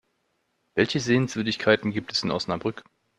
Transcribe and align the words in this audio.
Welche 0.73 0.99
Sehenswürdigkeiten 0.99 1.91
gibt 1.91 2.11
es 2.13 2.23
in 2.23 2.31
Osnabrück? 2.31 2.83